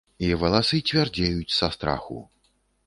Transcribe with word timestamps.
І 0.27 0.29
валасы 0.43 0.79
цвярдзеюць 0.89 1.55
са 1.59 1.71
страху. 1.77 2.19